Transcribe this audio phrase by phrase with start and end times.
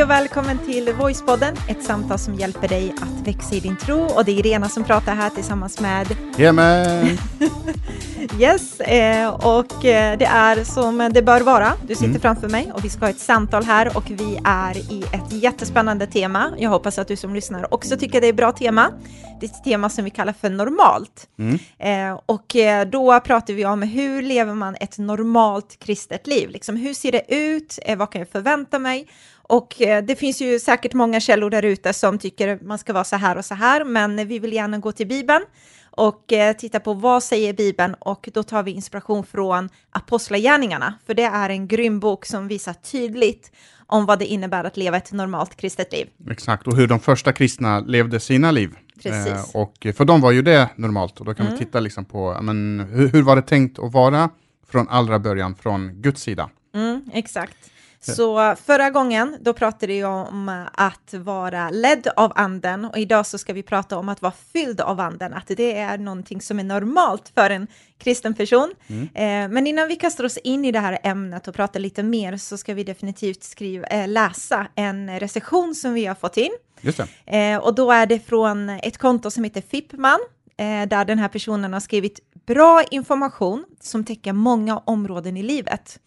[0.00, 4.00] Hej och välkommen till Voicepodden, ett samtal som hjälper dig att växa i din tro.
[4.00, 6.16] Och det är Irena som pratar här tillsammans med...
[6.36, 7.18] Jajamän!
[8.38, 11.72] yes, eh, och eh, det är som det bör vara.
[11.86, 12.20] Du sitter mm.
[12.20, 16.06] framför mig och vi ska ha ett samtal här och vi är i ett jättespännande
[16.06, 16.52] tema.
[16.58, 18.90] Jag hoppas att du som lyssnar också tycker det är ett bra tema.
[19.40, 21.28] Det är ett tema som vi kallar för normalt.
[21.38, 21.58] Mm.
[21.78, 22.56] Eh, och
[22.90, 26.50] då pratar vi om hur lever man ett normalt kristet liv?
[26.50, 27.78] Liksom, hur ser det ut?
[27.96, 29.06] Vad kan jag förvänta mig?
[29.50, 33.04] Och eh, det finns ju säkert många källor där ute som tycker man ska vara
[33.04, 35.44] så här och så här, men vi vill gärna gå till Bibeln
[35.90, 41.14] och eh, titta på vad säger Bibeln och då tar vi inspiration från Apostlagärningarna, för
[41.14, 43.52] det är en grym bok som visar tydligt
[43.86, 46.08] om vad det innebär att leva ett normalt kristet liv.
[46.30, 48.70] Exakt, och hur de första kristna levde sina liv.
[49.02, 49.54] Precis.
[49.54, 51.58] Eh, och för dem var ju det normalt, och då kan mm.
[51.58, 54.30] vi titta liksom på men, hur, hur var det tänkt att vara
[54.68, 56.50] från allra början från Guds sida.
[56.74, 57.56] Mm, exakt.
[58.16, 63.38] Så förra gången, då pratade vi om att vara ledd av anden och idag så
[63.38, 66.64] ska vi prata om att vara fylld av anden, att det är någonting som är
[66.64, 67.66] normalt för en
[67.98, 68.74] kristen person.
[68.86, 69.02] Mm.
[69.02, 72.36] Eh, men innan vi kastar oss in i det här ämnet och pratar lite mer
[72.36, 76.52] så ska vi definitivt skriva, äh, läsa en recension som vi har fått in.
[76.80, 80.20] Just eh, och då är det från ett konto som heter Fippman,
[80.56, 85.98] eh, där den här personen har skrivit bra information som täcker många områden i livet.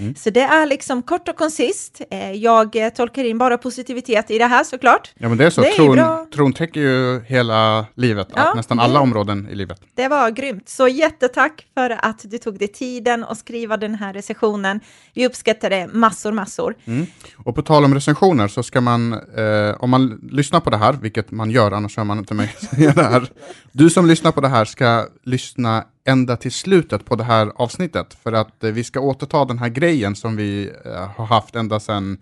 [0.00, 0.14] Mm.
[0.14, 2.00] Så det är liksom kort och koncist.
[2.10, 5.12] Eh, jag eh, tolkar in bara positivitet i det här såklart.
[5.18, 5.60] Ja, men det är så.
[5.60, 9.80] Det tron, är tron täcker ju hela livet, ja, nästan alla områden i livet.
[9.94, 10.68] Det var grymt.
[10.68, 14.80] Så jättetack för att du tog dig tiden att skriva den här recensionen.
[15.14, 16.74] Vi uppskattar det massor, massor.
[16.84, 17.06] Mm.
[17.36, 20.92] Och på tal om recensioner så ska man, eh, om man lyssnar på det här,
[20.92, 23.30] vilket man gör, annars hör man inte mig säga det här.
[23.72, 28.14] Du som lyssnar på det här ska lyssna ända till slutet på det här avsnittet,
[28.22, 31.80] för att eh, vi ska återta den här grejen som vi eh, har haft ända
[31.80, 32.18] sedan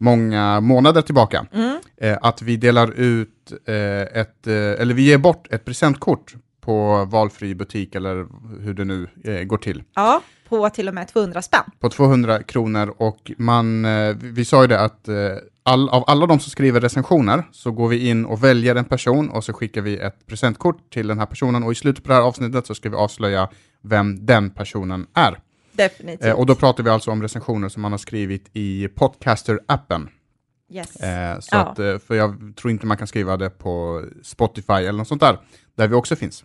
[0.00, 1.46] många månader tillbaka.
[1.52, 1.78] Mm.
[1.96, 3.52] Eh, att vi delar ut
[4.12, 8.26] ett, eller vi ger bort ett presentkort på valfri butik eller
[8.60, 9.82] hur det nu eh, går till.
[9.94, 11.64] Ja, på till och med 200 spänn.
[11.80, 13.86] På 200 kronor och man,
[14.18, 15.08] vi sa ju det att
[15.68, 19.30] all, av alla de som skriver recensioner så går vi in och väljer en person
[19.30, 22.14] och så skickar vi ett presentkort till den här personen och i slutet på det
[22.14, 23.48] här avsnittet så ska vi avslöja
[23.82, 25.38] vem den personen är.
[25.72, 26.24] Definitivt.
[26.24, 30.08] Eh, och då pratar vi alltså om recensioner som man har skrivit i Podcaster-appen.
[30.70, 30.96] Yes.
[30.96, 31.58] Eh, så ja.
[31.58, 35.20] att, eh, för jag tror inte man kan skriva det på Spotify eller något sånt
[35.20, 35.38] där,
[35.74, 36.44] där vi också finns.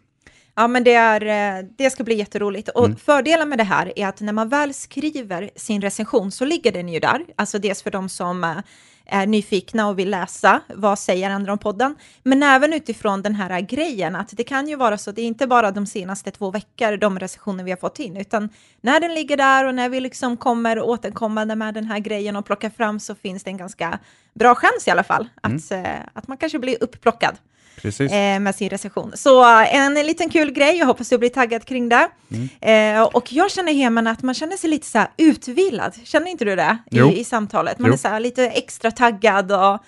[0.55, 1.21] Ja, men det, är,
[1.57, 2.69] eh, det ska bli jätteroligt.
[2.69, 2.97] Och mm.
[2.97, 6.89] fördelen med det här är att när man väl skriver sin recension så ligger den
[6.89, 7.25] ju där.
[7.35, 8.57] Alltså dels för de som eh,
[9.05, 13.61] är nyfikna och vill läsa vad säger andra om podden, men även utifrån den här
[13.61, 16.97] grejen att det kan ju vara så, det är inte bara de senaste två veckor,
[16.97, 18.49] de recensioner vi har fått in, utan
[18.81, 22.45] när den ligger där och när vi liksom kommer återkommande med den här grejen och
[22.45, 23.99] plockar fram så finns det en ganska
[24.33, 25.85] bra chans i alla fall att, mm.
[25.85, 27.37] Eh, att man kanske blir upplockad.
[27.83, 29.11] Eh, med sin recension.
[29.15, 32.09] Så en liten kul grej, jag hoppas du blir taggad kring det.
[32.31, 32.97] Mm.
[32.97, 36.55] Eh, och jag känner hemma att man känner sig lite så utvilad, känner inte du
[36.55, 37.79] det i, i samtalet?
[37.79, 37.93] Man jo.
[37.93, 39.79] är så lite extra taggad och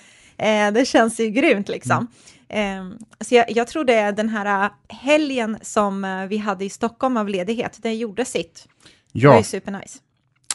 [0.45, 2.07] eh, det känns ju grymt liksom.
[2.50, 2.97] Mm.
[3.22, 7.29] Så jag, jag, tror det är den här helgen som vi hade i Stockholm av
[7.29, 8.68] ledighet, det gjorde sitt.
[9.12, 9.22] Ja.
[9.22, 10.00] Det var ju supernice.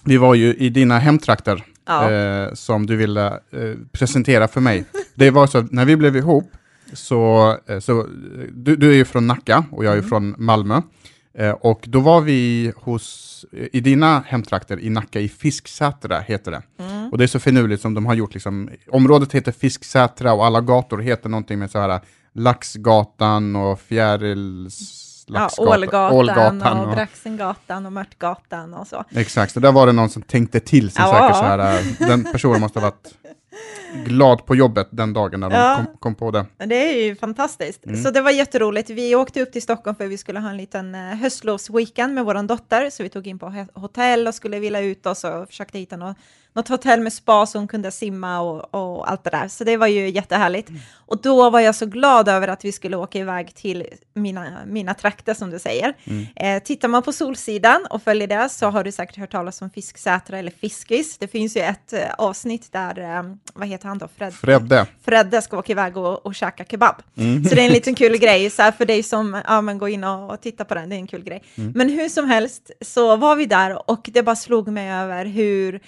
[0.05, 2.11] Vi var ju i dina hemtrakter ja.
[2.11, 4.85] eh, som du ville eh, presentera för mig.
[5.15, 6.53] Det var så, när vi blev ihop
[6.93, 8.07] så, eh, så
[8.53, 10.09] du, du är ju från Nacka och jag är mm.
[10.09, 10.81] från Malmö.
[11.35, 16.63] Eh, och då var vi hos, i dina hemtrakter i Nacka i Fisksätra heter det.
[16.79, 17.11] Mm.
[17.11, 20.61] Och det är så finurligt som de har gjort, liksom, området heter Fisksätra och alla
[20.61, 22.01] gator heter någonting med så här
[22.33, 25.07] Laxgatan och Fjärils...
[25.33, 29.05] Ja, Ålgatan, Ålgatan och, och Braxengatan och Mörtgatan och så.
[29.11, 31.13] Exakt, så där var det någon som tänkte till sig ja.
[31.13, 33.15] säkert så här, den personen måste ha varit
[34.05, 35.77] glad på jobbet den dagen när ja.
[35.77, 36.67] de kom, kom, på det.
[36.67, 37.87] Det är ju fantastiskt.
[37.87, 38.03] Mm.
[38.03, 38.91] Så det var jätteroligt.
[38.91, 42.43] Vi åkte upp till Stockholm för vi skulle ha en liten uh, höstlovsweekend med vår
[42.43, 45.97] dotter, så vi tog in på hotell och skulle vila ut oss och försökte hitta
[45.97, 46.17] något
[46.53, 49.49] något hotell med spa så hon kunde simma och, och allt det där.
[49.49, 50.69] Så det var ju jättehärligt.
[50.69, 50.81] Mm.
[51.11, 54.95] Och då var jag så glad över att vi skulle åka iväg till mina, mina
[54.95, 55.95] trakter som du säger.
[56.05, 56.27] Mm.
[56.37, 59.71] Eh, tittar man på Solsidan och följer det så har du säkert hört talas om
[59.71, 61.19] Fisksätra eller Fiskis.
[61.19, 63.23] Det finns ju ett eh, avsnitt där, eh,
[63.55, 64.09] vad heter han då?
[64.17, 64.87] Fred, Fredde.
[65.05, 66.95] Fredde ska åka iväg och, och käka kebab.
[67.17, 67.45] Mm.
[67.45, 69.89] Så det är en liten kul grej, så här för dig som ja, men gå
[69.89, 71.43] in och, och titta på den, det är en kul grej.
[71.55, 71.73] Mm.
[71.75, 75.81] Men hur som helst så var vi där och det bara slog mig över hur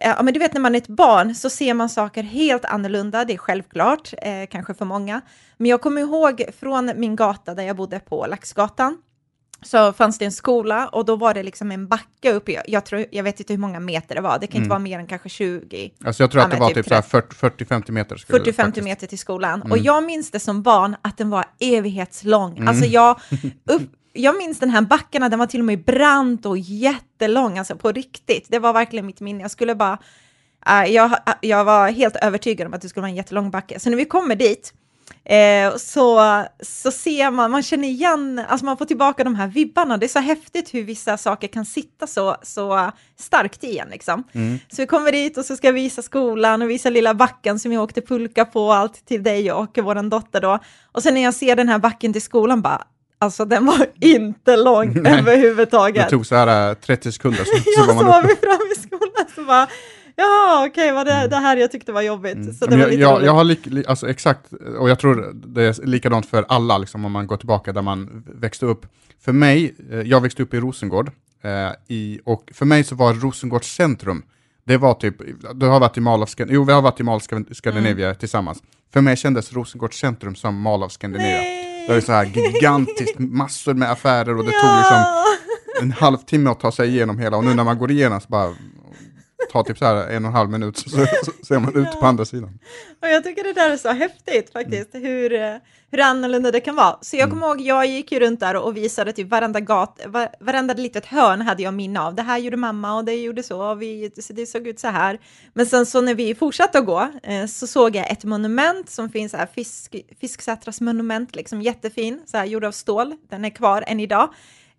[0.00, 3.24] Ja, men du vet när man är ett barn så ser man saker helt annorlunda,
[3.24, 5.20] det är självklart, eh, kanske för många.
[5.56, 8.98] Men jag kommer ihåg från min gata där jag bodde på Laxgatan,
[9.64, 12.52] så fanns det en skola och då var det liksom en backe uppe.
[12.52, 14.68] Jag, jag, tror, jag vet inte hur många meter det var, det kan inte Mm.
[14.68, 15.90] vara mer än kanske 20.
[16.04, 17.34] Alltså jag tror att det var typ typ så här 40
[17.64, 18.16] 40-50 meter.
[18.16, 19.60] skulle det 40-50 faktiskt- meter till skolan.
[19.60, 19.72] Mm.
[19.72, 22.68] Och jag minns det som barn att den var evighetslång.
[22.68, 23.20] Alltså jag,
[23.70, 27.76] upp, jag minns den här backen, den var till och med brant och jättelång, alltså
[27.76, 28.46] på riktigt.
[28.48, 29.42] Det var verkligen mitt minne.
[29.42, 29.98] Jag skulle bara,
[30.66, 33.80] äh, jag, jag var helt övertygad om att det skulle vara en jättelång backe.
[33.80, 34.74] Så när vi kommer dit,
[35.24, 39.96] Eh, så, så ser man, man känner igen, alltså man får tillbaka de här vibbarna.
[39.96, 43.88] Det är så häftigt hur vissa saker kan sitta så, så starkt i en.
[43.88, 44.24] Liksom.
[44.32, 44.58] Mm.
[44.68, 47.72] Så vi kommer dit och så ska jag visa skolan och visa lilla backen som
[47.72, 50.58] jag åkte pulka på allt till dig och vår dotter då.
[50.92, 52.84] Och sen när jag ser den här backen till skolan bara,
[53.22, 55.18] alltså den var inte lång Nej.
[55.18, 56.04] överhuvudtaget.
[56.04, 58.28] Det tog så här äh, 30 sekunder, så, så ja, var så man var uppe.
[58.28, 59.68] vi framme i skolan så bara,
[60.16, 62.58] ja okej, vad det, det här jag tyckte var jobbigt.
[62.58, 62.78] Så det Mm.
[62.78, 65.86] Men var jag, lite jag, jag har li, alltså exakt, och jag tror det är
[65.86, 68.86] likadant för alla, liksom, om man går tillbaka där man växte upp.
[69.24, 71.10] För mig, eh, jag växte upp i Rosengård,
[71.42, 71.50] eh,
[71.88, 74.22] i, och för mig så var Rosengårds centrum,
[74.64, 75.16] det var typ,
[75.54, 77.54] du har varit i Mall of Scandinavia, jo vi har varit i Mall of Scan-
[77.54, 78.18] Scandinavia Mm.
[78.18, 78.62] tillsammans.
[78.92, 81.36] För mig kändes Rosengårds centrum som Mall of Scandinavia.
[81.36, 81.71] Nej.
[81.86, 84.78] Det är så här gigantiskt, massor med affärer och det tog Ja.
[84.78, 88.26] liksom en halvtimme att ta sig igenom hela, och nu när man går igenom så
[88.28, 88.54] bara,
[89.52, 92.00] tar typ så här en och en halv minut så, så, så ser man ut
[92.00, 92.58] på andra sidan.
[93.02, 95.54] Och jag tycker det där är så häftigt faktiskt, hur, eh,
[95.90, 96.98] hur annorlunda det kan vara.
[97.00, 100.28] Så jag kommer ihåg, jag gick ju runt där och visade typ varenda gat, var,
[100.40, 102.14] varenda litet hörn hade jag minne av.
[102.14, 104.88] Det här gjorde mamma och det gjorde så, och vi, så det såg ut så
[104.88, 105.18] här.
[105.52, 109.10] Men sen så när vi fortsatte att gå eh, så såg jag ett monument som
[109.10, 113.14] finns här, fisk, Fisksätras monument, liksom jättefin, så här gjord av stål.
[113.30, 114.28] Den är kvar än idag.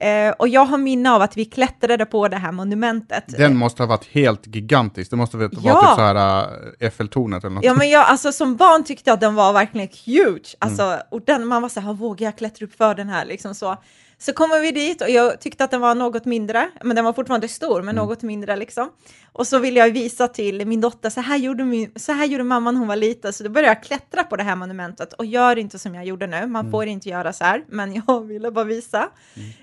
[0.03, 3.23] Eh, och jag har minne av att vi klättrade på det här monumentet.
[3.37, 5.09] Den måste ha varit helt gigantisk.
[5.09, 5.81] Det måste ha varit Ja.
[5.81, 7.63] typ så här äh, Eiffeltornet eller något.
[7.63, 10.55] Ja, men jag, alltså som barn tyckte jag att den var verkligen huge.
[10.59, 13.25] Alltså, och den, man var så här, vågar jag klättra upp för den här?
[13.25, 13.77] Liksom så.
[14.25, 17.13] Så kommer vi dit och jag tyckte att den var något mindre, men den var
[17.13, 18.89] fortfarande stor, men något mindre liksom.
[19.31, 22.43] Och så ville jag visa till min dotter, så här gjorde, min, så här gjorde
[22.43, 25.25] mamma när hon var liten, så då började jag klättra på det här monumentet och
[25.25, 28.51] gör inte som jag gjorde nu, man får inte göra så här, men jag ville
[28.51, 29.09] bara visa.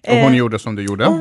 [0.08, 1.06] och hon eh, gjorde som du gjorde.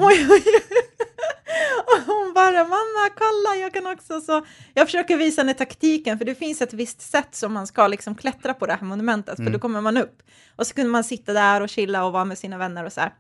[1.80, 4.46] Och hon bara, mamma, kolla, jag kan också så.
[4.74, 8.16] Jag försöker visa henne taktiken, för det finns ett visst sätt som man ska liksom
[8.16, 10.22] klättra på det här monumentet, för då kommer man upp.
[10.56, 13.02] Och så kunde man sitta där och chilla och vara med sina vänner och så
[13.02, 13.14] här.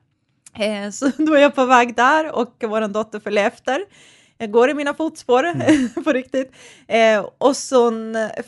[0.57, 3.81] Eh, så då är jag på väg där och vår dotter följer efter.
[4.37, 5.53] Jag går i mina fotspår
[6.03, 6.51] på riktigt.
[6.87, 7.91] Eh, och så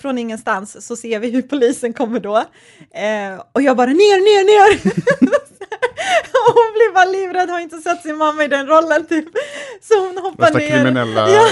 [0.01, 2.37] från ingenstans så ser vi hur polisen kommer då.
[2.93, 4.91] Eh, och jag bara ner, ner, ner!
[6.47, 9.25] och hon blir bara livrädd, har inte sett sin mamma i den rollen typ.
[9.81, 10.69] Så hon hoppar Värsta ner.
[10.69, 11.47] kriminella Ja.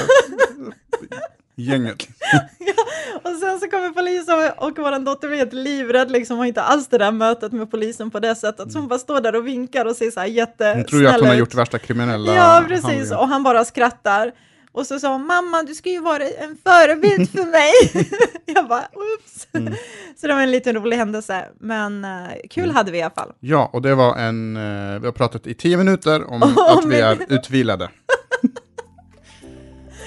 [1.60, 2.08] Gänget.
[3.24, 6.88] Och sen så kommer polisen och vår dotter blir helt livrädd, liksom har inte alls
[6.88, 8.72] det där mötet med polisen på det sättet.
[8.72, 11.08] Så hon bara står där och vinkar och ser så här jättesnäll Hon tror ju
[11.08, 12.84] att hon har gjort värsta kriminella Ja, precis.
[12.86, 13.18] handlingar.
[13.18, 14.32] Och han bara skrattar.
[14.72, 18.08] Och så sa hon, mamma, du ska ju vara en förebild för mig.
[18.56, 19.48] jag bara, oops.
[19.54, 19.74] Mm.
[20.22, 21.46] Så det var en liten rolig händelse.
[21.60, 22.10] Men eh,
[22.50, 22.76] kul Mm.
[22.76, 23.32] hade vi i alla fall.
[23.40, 27.00] Ja, och det var en, eh, vi har pratat i tio minuter om att vi
[27.00, 27.90] är utvilade.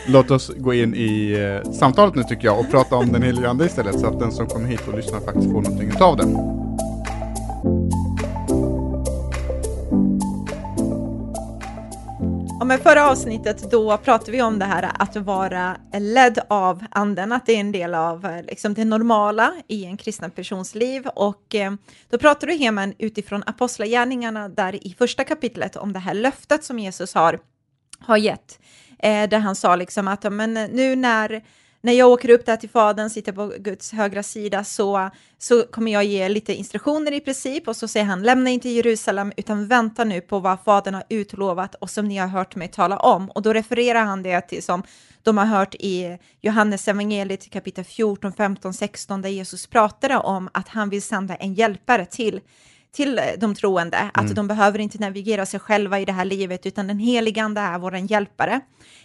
[0.07, 3.49] Låt oss gå in i eh, samtalet nu tycker jag och prata om den helige
[3.49, 6.27] ande istället så att den som kommer hit och lyssnar faktiskt får någonting av det.
[12.59, 17.33] Ja, men förra avsnittet då pratade vi om det här att vara ledd av anden,
[17.33, 21.07] att det är en del av eh, liksom, det normala i en kristen persons liv.
[21.07, 21.73] Och eh,
[22.11, 26.79] då pratade du Heman utifrån apostlagärningarna där i första kapitlet om det här löftet som
[26.79, 27.39] Jesus har,
[28.01, 28.59] har gett.
[29.03, 31.43] Eh, där han sa liksom att men eh, nu när
[31.85, 35.93] när jag åker upp där till Fadern, sitter på Guds högra sida, så, så kommer
[35.93, 37.69] jag ge lite instruktioner i princip.
[37.69, 41.75] Och så säger han, lämna inte Jerusalem, utan vänta nu på vad Fadern har utlovat
[41.75, 43.31] och som ni har hört mig tala om.
[43.31, 44.83] Och då refererar han det till som
[45.23, 50.69] de har hört i Johannes evangeliet kapitel 14, 15, 16, där Jesus pratade om att
[50.69, 52.41] han vill sända en hjälpare till
[52.93, 56.87] till de troende, att de behöver inte navigera sig själva i det här livet, utan
[56.87, 58.61] den helige Ande är vår hjälpare.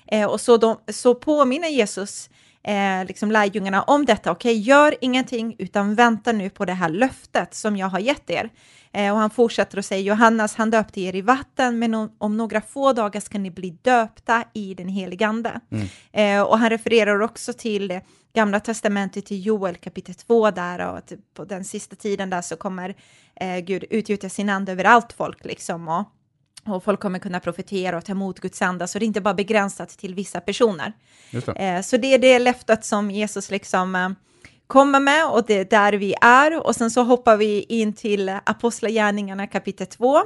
[0.08, 2.30] Eh, och så, de, så påminner Jesus
[2.68, 4.32] eh, liksom lärjungarna om detta.
[4.32, 8.50] Okej, gör ingenting utan vänta nu på det här löftet som jag har gett er.
[8.92, 12.38] Eh, och han fortsätter och säger Johannes, han döpte er i vatten, men om, om
[12.38, 15.60] några få dagar ska ni bli döpta i den helige ande.
[16.12, 18.02] Eh, och han refererar också till det
[18.34, 22.56] Gamla testamentet i Joel kapitel 2 där och att på den sista tiden där så
[22.56, 22.96] kommer
[23.36, 25.88] eh, Gud utgjuta sin ande över allt folk liksom.
[25.88, 26.06] Och,
[26.70, 29.34] och folk kommer kunna profetera och ta emot Guds ande, så det är inte bara
[29.34, 30.94] begränsat till vissa personer.
[31.32, 31.48] Det.
[31.48, 34.10] Eh, så det är det löftet som Jesus liksom eh,
[34.68, 36.68] kommer med och det är där vi är.
[36.68, 40.24] Och sen så hoppar vi in till Apostlagärningarna kapitel 2.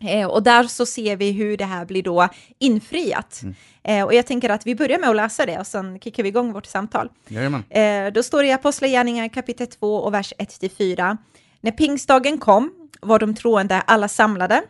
[0.00, 3.40] Eh, och där så ser vi hur det här blir då infriat.
[3.42, 3.54] Mm.
[3.84, 6.28] Eh, och jag tänker att vi börjar med att läsa det och sen kickar vi
[6.28, 7.10] igång vårt samtal.
[7.70, 11.16] Eh, då står det i Apostlagärningarna kapitel 2 och vers 1-4.
[11.60, 14.62] När pingstdagen kom var de troende alla samlade.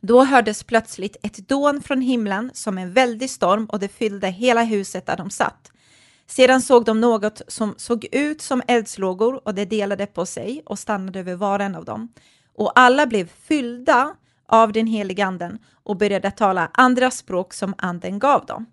[0.00, 4.62] Då hördes plötsligt ett dån från himlen som en väldig storm och det fyllde hela
[4.62, 5.72] huset där de satt.
[6.26, 10.78] Sedan såg de något som såg ut som eldslågor och det delade på sig och
[10.78, 12.12] stannade över var och en av dem.
[12.56, 14.14] Och alla blev fyllda
[14.48, 18.66] av den heliga anden och började tala andra språk som anden gav dem.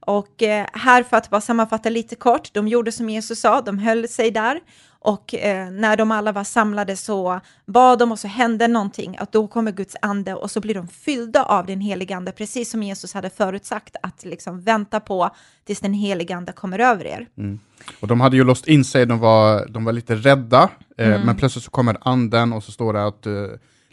[0.00, 3.78] Och eh, här för att bara sammanfatta lite kort, de gjorde som Jesus sa, de
[3.78, 4.60] höll sig där
[5.06, 9.32] och eh, när de alla var samlade så bad de och så hände någonting, att
[9.32, 12.82] då kommer Guds ande och så blir de fyllda av den helige ande, precis som
[12.82, 15.30] Jesus hade förutsagt, att liksom vänta på
[15.66, 17.26] tills den helige ande kommer över er.
[17.38, 17.58] Mm.
[18.00, 21.20] Och de hade ju låst in sig, de var, de var lite rädda, eh, mm.
[21.20, 23.32] men plötsligt så kommer anden och så står det att eh,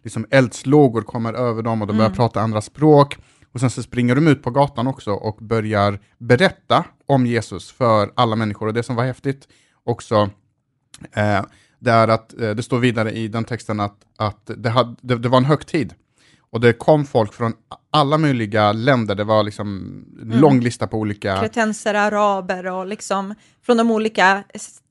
[0.03, 2.17] liksom eldslågor kommer över dem och de börjar mm.
[2.17, 3.17] prata andra språk.
[3.53, 8.11] Och sen så springer de ut på gatan också och börjar berätta om Jesus för
[8.15, 8.67] alla människor.
[8.67, 9.47] Och det som var häftigt
[9.83, 10.29] också,
[11.11, 11.41] eh,
[11.79, 15.15] det är att eh, det står vidare i den texten att, att det, hade, det,
[15.15, 15.93] det, var en högtid.
[16.51, 17.53] Och det kom folk från
[17.91, 19.67] alla möjliga länder, det var liksom
[20.21, 20.39] mm.
[20.39, 21.39] lång lista på olika...
[21.39, 23.35] Kretenser, araber och liksom
[23.65, 24.43] från de olika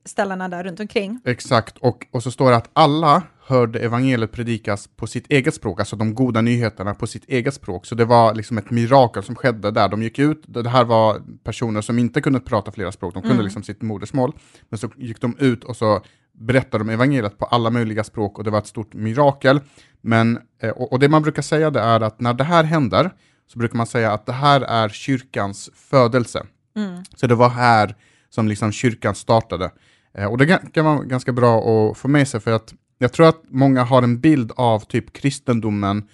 [0.05, 1.21] ställena där runt omkring.
[1.25, 5.81] Exakt, och, och så står det att alla hörde evangeliet predikas på sitt eget språk,
[5.81, 7.87] alltså de goda nyheterna på sitt eget språk.
[7.87, 9.89] Så det var liksom ett mirakel som skedde där.
[9.89, 13.35] De gick ut, det här var personer som inte kunde prata flera språk, de kunde
[13.35, 13.45] mm.
[13.45, 14.33] liksom sitt modersmål,
[14.69, 16.01] men så gick de ut och så
[16.33, 19.61] berättade de evangeliet på alla möjliga språk och det var ett stort mirakel.
[20.01, 23.11] Men, eh, och, och det man brukar säga det är att när det här händer,
[23.53, 26.47] så brukar man säga att det här är kyrkans födelse.
[26.77, 27.03] Mm.
[27.17, 27.95] Så det var här
[28.31, 29.71] som liksom kyrkan startade.
[30.15, 33.27] Eh, och det kan vara ganska bra att få med sig för att jag tror
[33.27, 36.09] att många har en bild av typ kristendomen,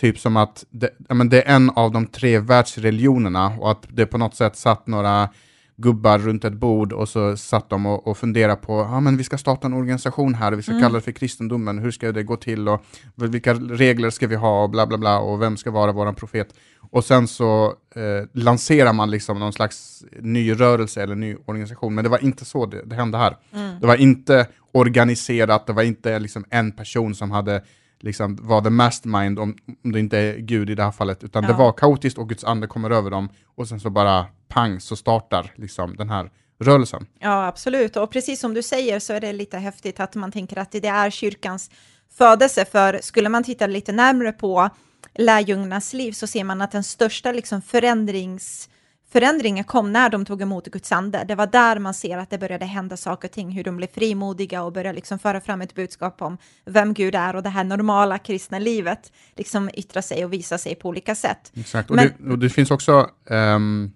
[0.00, 4.06] typ som att det, men det är en av de tre världsreligionerna och att det
[4.06, 5.28] på något sätt satt några
[5.76, 9.24] gubbar runt ett bord och så satt de och, och funderade på, ja men vi
[9.24, 10.82] ska starta en organisation här och vi ska mm.
[10.82, 12.82] kalla det för kristendomen, hur ska det gå till och
[13.14, 16.54] vilka regler ska vi ha och bla bla bla och vem ska vara våran profet.
[16.90, 22.04] Och sen så eh, lanserar man liksom någon slags ny rörelse eller ny organisation, men
[22.04, 23.36] det var inte så det, det hände här.
[23.54, 23.80] Mm.
[23.80, 27.62] Det var inte organiserat, det var inte liksom en person som hade
[28.00, 31.42] liksom var the mastermind, om, om det inte är Gud i det här fallet, utan
[31.42, 31.48] ja.
[31.48, 34.96] det var kaotiskt och Guds ande kommer över dem och sen så bara pang så
[34.96, 37.06] startar liksom den här rörelsen.
[37.18, 37.96] Ja, absolut.
[37.96, 40.86] Och precis som du säger så är det lite häftigt att man tänker att det
[40.86, 41.70] är kyrkans
[42.18, 44.70] födelse, för skulle man titta lite närmare på
[45.14, 48.68] lärjungarnas liv så ser man att den största liksom förändrings
[49.12, 51.24] förändringen kom när de tog emot Guds ande.
[51.28, 53.86] Det var där man ser att det började hända saker och ting, hur de blev
[53.86, 57.64] frimodiga och började liksom föra fram ett budskap om vem Gud är och det här
[57.64, 61.52] normala kristna livet liksom yttra sig och visa sig på olika sätt.
[61.54, 63.92] Exakt, och, Men, det, och det, finns också, um,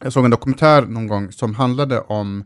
[0.00, 2.44] jag såg en dokumentär någon gång som handlade om,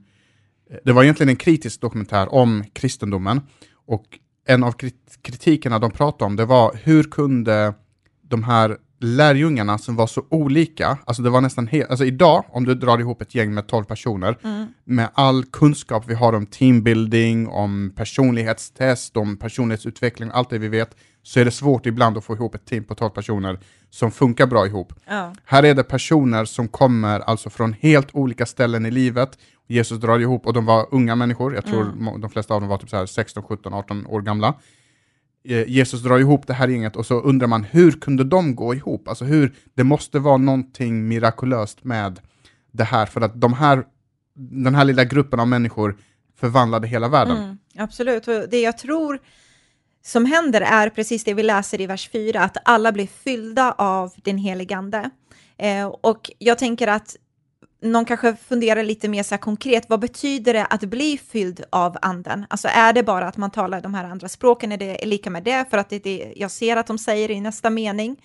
[0.85, 3.41] det var egentligen en kritisk dokumentär om kristendomen
[3.87, 4.05] och
[4.47, 4.75] en av
[5.23, 7.75] kritikerna de pratade om det var hur kunde
[8.23, 12.65] de här lärjungarna som var så olika, alltså det var nästan helt, alltså idag om
[12.65, 14.67] du drar ihop ett gäng med 12 personer, mm.
[14.85, 20.97] med all kunskap vi har om teambuilding, om personlighetstest, om personlighetsutveckling, allt det vi vet,
[21.23, 23.59] så är det svårt ibland att få ihop ett team på 12 personer
[23.91, 24.93] som funkar bra ihop.
[25.07, 25.33] Ja.
[25.45, 29.38] Här är det personer som kommer alltså från helt olika ställen i livet,
[29.69, 32.21] Jesus drar ihop, och de var unga människor, jag tror mm.
[32.21, 34.55] de flesta av dem var typ så här 16, 17, 18 år gamla.
[35.49, 38.75] Eh, Jesus drar ihop det här gänget och så undrar man hur kunde de gå
[38.75, 39.09] ihop?
[39.09, 42.21] Alltså hur, det måste vara någonting mirakulöst med
[42.73, 43.85] det här för att de här,
[44.35, 45.97] den här lilla gruppen av människor
[46.37, 47.37] förvandlade hela världen.
[47.37, 49.19] Mm, absolut, det jag tror
[50.05, 54.12] som händer är precis det vi läser i vers 4, att alla blir fyllda av
[54.17, 55.11] den helige Ande.
[55.59, 57.17] Eh, och jag tänker att
[57.83, 62.47] någon kanske funderar lite mer så konkret, vad betyder det att bli fylld av anden?
[62.50, 65.42] Alltså är det bara att man talar de här andra språken, är det lika med
[65.42, 65.64] det?
[65.71, 68.16] För att det, det jag ser att de säger i nästa mening.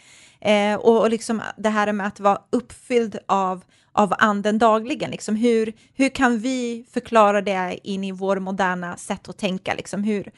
[0.41, 5.35] Eh, och, och liksom det här med att vara uppfylld av, av anden dagligen, liksom
[5.35, 9.73] hur, hur kan vi förklara det in i vår moderna sätt att tänka?
[9.73, 10.31] Liksom hur,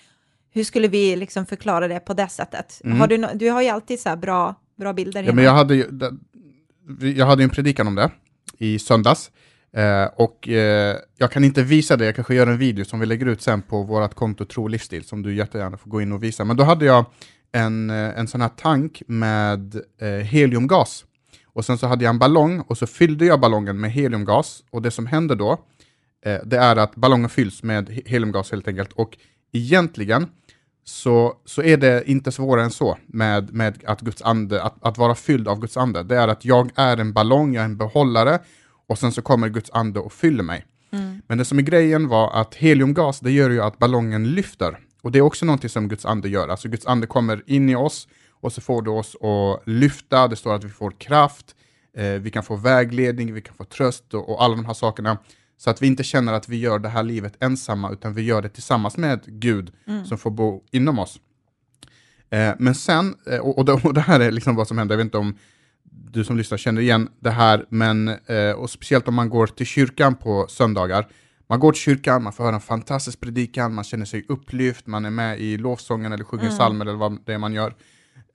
[0.51, 2.81] hur skulle vi liksom förklara det på det sättet?
[2.83, 2.99] Mm.
[2.99, 5.23] Har du, du har ju alltid så bra, bra bilder.
[5.23, 5.85] Ja, men jag hade ju,
[7.15, 8.11] jag hade en predikan om det
[8.57, 9.31] i söndags.
[9.73, 13.05] Eh, och eh, jag kan inte visa det, jag kanske gör en video som vi
[13.05, 16.23] lägger ut sen på vårt konto Tro Livsstil, som du jättegärna får gå in och
[16.23, 16.45] visa.
[16.45, 17.05] Men då hade jag
[17.51, 21.05] en, eh, en sån här tank med eh, heliumgas.
[21.45, 24.63] Och sen så hade jag en ballong och så fyllde jag ballongen med heliumgas.
[24.69, 25.51] Och det som händer då,
[26.25, 28.93] eh, det är att ballongen fylls med heliumgas helt enkelt.
[28.93, 29.17] Och
[29.53, 30.27] egentligen
[30.83, 34.97] så, så är det inte svårare än så med, med att, Guds ande, att, att
[34.97, 36.03] vara fylld av Guds ande.
[36.03, 38.39] Det är att jag är en ballong, jag är en behållare
[38.87, 40.65] och sen så kommer Guds ande och fyller mig.
[40.91, 41.21] Mm.
[41.27, 44.79] Men det som är grejen var att heliumgas, det gör ju att ballongen lyfter.
[45.01, 46.47] Och det är också någonting som Guds ande gör.
[46.47, 48.07] Alltså Guds ande kommer in i oss
[48.41, 51.55] och så får det oss att lyfta, det står att vi får kraft,
[51.97, 55.17] eh, vi kan få vägledning, vi kan få tröst och, och alla de här sakerna.
[55.63, 58.41] Så att vi inte känner att vi gör det här livet ensamma, utan vi gör
[58.41, 60.05] det tillsammans med Gud mm.
[60.05, 61.19] som får bo inom oss.
[62.29, 64.93] Eh, men sen, eh, och, och, det, och, det, här är liksom vad som händer,
[64.93, 65.37] jag vet inte om
[65.83, 69.65] du som lyssnar känner igen det här, men eh, och speciellt om man går till
[69.65, 71.07] kyrkan på söndagar.
[71.47, 75.05] Man går till kyrkan, man får höra en fantastisk predikan, man känner sig upplyft, man
[75.05, 76.57] är med i lovsången eller sjunger mm.
[76.57, 77.75] psalmer eller vad det är man gör.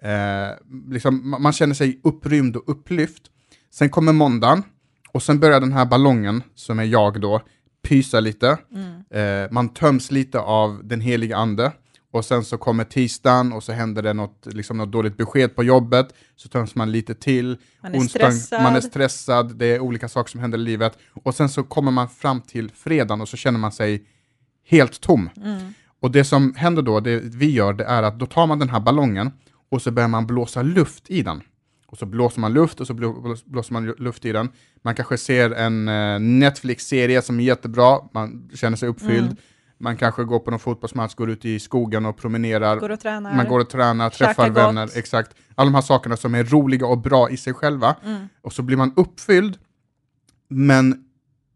[0.03, 0.57] Eh,
[0.91, 3.23] liksom, man känner sig upprymd och upplyft.
[3.71, 4.63] Sen kommer måndagen,
[5.13, 7.41] och sen börjar den här ballongen, som är jag då,
[7.83, 8.59] pysa lite.
[8.75, 9.45] Mm.
[9.45, 11.73] Eh, man töms lite av den heliga ande.
[12.11, 15.65] Och sen så kommer tisdagen och så händer det något, liksom något dåligt besked på
[15.65, 16.15] jobbet.
[16.37, 17.57] Så töms man lite till.
[17.83, 18.63] Man är, Onsdag, stressad.
[18.63, 19.57] man är stressad.
[19.57, 20.99] Det är olika saker som händer i livet.
[21.25, 24.07] Och sen så kommer man fram till fredagen och så känner man sig
[24.65, 25.31] helt tom.
[25.37, 25.75] Mm.
[26.01, 28.69] Och det som händer då, det vi gör, det är att då tar man den
[28.69, 29.31] här ballongen
[29.71, 31.43] och så börjar man blåsa luft i den.
[31.91, 34.49] Och så blåser man luft och så blåser man luft i den.
[34.83, 39.27] Man kanske ser en uh, Netflix-serie som är jättebra, man känner sig uppfylld.
[39.27, 39.37] Mm.
[39.81, 42.77] Man kanske går på någon fotbollsmatch, går ut i skogen och promenerar.
[42.77, 43.37] Går och tränar.
[43.37, 44.87] Man går och tränar, träffar vänner.
[44.87, 44.97] Gott.
[44.97, 45.37] Exakt.
[45.55, 47.97] Alla de här sakerna som är roliga och bra i sig själva.
[48.05, 48.29] Mm.
[48.41, 49.59] Och så blir man uppfylld,
[50.49, 51.05] men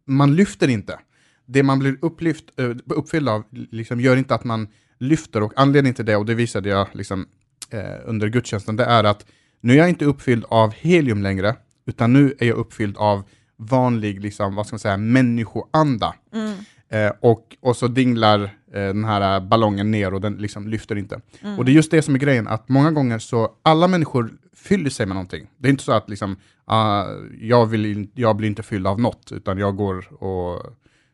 [0.06, 0.98] man lyfter inte.
[1.46, 5.42] Det man blir upplyft, uh, uppfylld av liksom gör inte att man lyfter.
[5.42, 7.26] Och anledningen till det, och det visade jag liksom,
[7.74, 9.26] uh, under gudstjänsten, det är att
[9.62, 13.23] nu är jag inte uppfylld av helium längre, utan nu är jag uppfylld av
[13.57, 16.14] vanlig, liksom, vad ska man säga, människoanda.
[16.33, 16.54] Mm.
[16.88, 21.21] Eh, och, och så dinglar eh, den här ballongen ner och den liksom lyfter inte.
[21.42, 21.59] Mm.
[21.59, 24.90] Och det är just det som är grejen, att många gånger så, alla människor fyller
[24.90, 25.46] sig med någonting.
[25.59, 26.31] Det är inte så att liksom,
[26.70, 30.62] uh, jag, vill, jag blir inte fylld av något, utan jag går och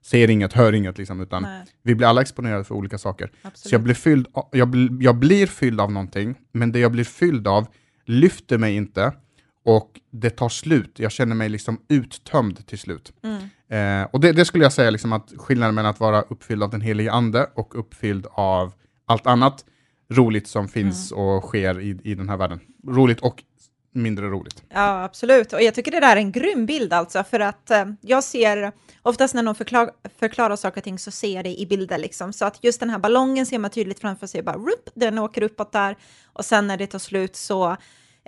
[0.05, 1.65] ser inget, hör inget, liksom, utan Nej.
[1.83, 3.31] vi blir alla exponerade för olika saker.
[3.43, 3.57] Absolut.
[3.57, 7.49] Så jag blir, fylld, jag, jag blir fylld av någonting, men det jag blir fylld
[7.49, 7.67] av
[8.09, 9.13] lyfter mig inte
[9.65, 10.99] och det tar slut.
[10.99, 13.13] Jag känner mig liksom uttömd till slut.
[13.23, 14.03] Mm.
[14.03, 16.71] Eh, och det, det, skulle jag säga liksom att skillnaden mellan att vara uppfylld av
[16.71, 18.73] den helige ande och uppfylld av
[19.07, 19.65] allt annat
[20.11, 21.25] roligt som finns mm.
[21.25, 22.61] och sker i, i den här världen.
[22.87, 23.43] Roligt och
[23.93, 24.63] mindre roligt.
[24.69, 25.53] Ja, absolut.
[25.53, 28.73] Och jag tycker det där är en grym bild alltså, för att eh, jag ser
[29.03, 32.33] oftast när någon förklar, förklarar saker och ting så ser jag det i bilder liksom.
[32.33, 35.43] Så att just den här ballongen ser man tydligt framför sig, bara rup, den åker
[35.43, 37.77] uppåt där och sen när det tar slut så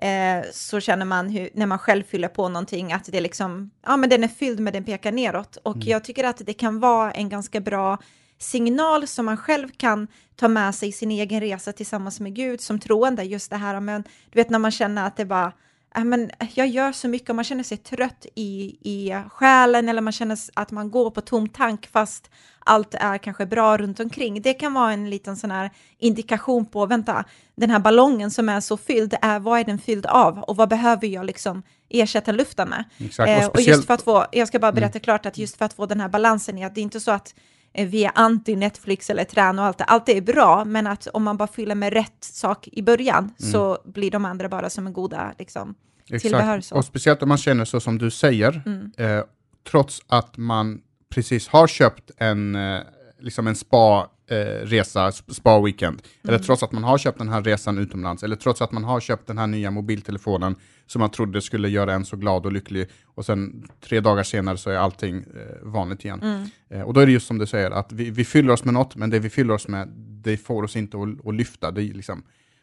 [0.01, 3.97] eh, så känner man hur, när man själv fyller på någonting att det liksom, ja
[3.97, 5.57] men den är fylld men den pekar neråt.
[5.63, 5.89] Och mm.
[5.89, 7.99] jag tycker att det kan vara en ganska bra
[8.39, 12.61] signal som man själv kan ta med sig i sin egen resa tillsammans med Gud
[12.61, 13.23] som troende.
[13.23, 15.53] Just det här, men du vet när man känner att det bara
[15.95, 20.13] men jag gör så mycket och man känner sig trött i, i själen eller man
[20.13, 24.43] känner att man går på tom tank fast allt är kanske bra runt omkring.
[24.43, 27.25] Det kan vara en liten sån här indikation på, vänta,
[27.55, 30.69] den här ballongen som är så fylld, är, vad är den fylld av och vad
[30.69, 32.85] behöver jag liksom ersätta luften med?
[32.99, 35.03] Exakt, och, eh, och just för att få, jag ska bara berätta mm.
[35.03, 37.11] klart att just för att få den här balansen i att det är inte så
[37.11, 37.35] att
[37.73, 39.85] vi är anti Netflix eller träna och allt det.
[39.85, 43.19] Allt det är bra, men att om man bara fyller med rätt sak i början
[43.19, 43.53] mm.
[43.53, 45.75] så blir de andra bara som en goda liksom,
[46.21, 46.63] tillbehör.
[46.73, 48.93] Och speciellt om man känner så som du säger, mm.
[48.97, 49.25] eh,
[49.71, 52.81] trots att man precis har köpt en, eh,
[53.19, 56.29] liksom en spa eh, resa, spa-weekend, mm.
[56.29, 59.01] eller trots att man har köpt den här resan utomlands, eller trots att man har
[59.01, 62.89] köpt den här nya mobiltelefonen som man trodde skulle göra en så glad och lycklig,
[63.15, 65.23] och sen tre dagar senare så är allting eh,
[65.63, 66.21] vanligt igen.
[66.23, 66.49] Mm.
[66.71, 68.75] Eh, och då är det just som du säger, att vi, vi fyller oss med
[68.75, 71.71] något, men det vi fyller oss med, det får oss inte att, att lyfta.
[71.71, 72.23] Det är liksom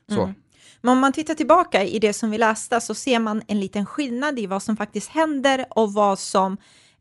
[0.09, 0.23] så.
[0.23, 0.35] Mm.
[0.81, 3.85] Men om man tittar tillbaka i det som vi läste så ser man en liten
[3.85, 6.57] skillnad i vad som faktiskt händer och vad som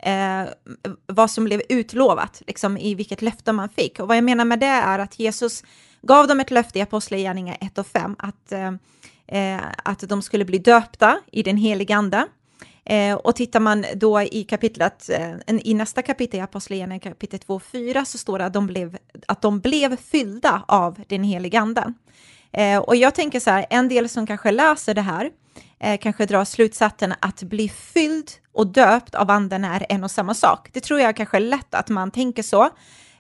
[0.07, 0.49] eh,
[1.07, 4.01] vad som blev utlovat, liksom i vilket löfte man fick.
[4.01, 5.65] Och vad jag menar med det är att Jesus
[6.03, 8.73] gav dem ett löfte i Apostlagärningarna 1 och 5 att, eh,
[9.27, 12.27] eh, att de skulle bli döpta i den helige Ande.
[12.85, 17.55] Eh, och tittar man då i kapitlet, eh, i nästa kapitel i Apostlagärningarna kapitel 2
[17.55, 21.61] och 4 så står det att de blev, att de blev fyllda av den helige
[21.61, 21.95] Anden.
[22.53, 25.31] Eh, och jag tänker så här, en del som kanske läser det här
[25.81, 30.35] eh, kanske drar slutsatsen att bli fylld och döpt av anden är en och samma
[30.35, 30.69] sak.
[30.73, 32.65] Det tror jag kanske är lätt att man tänker så.